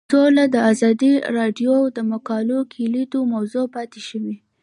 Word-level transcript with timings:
سوله 0.13 0.43
د 0.55 0.57
ازادي 0.71 1.13
راډیو 1.37 1.73
د 1.95 1.97
مقالو 2.11 2.57
کلیدي 2.73 3.19
موضوع 3.33 3.65
پاتې 3.75 3.99
شوی. 4.07 4.35